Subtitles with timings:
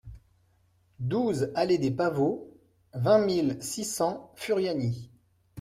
[0.99, 2.49] douze allée des Pavots,
[2.95, 5.11] vingt mille six cents Furiani